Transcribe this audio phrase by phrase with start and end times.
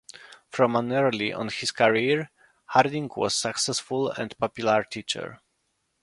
[0.49, 2.31] From an early on in his career
[2.69, 5.41] Harding was a successful and popular teacher.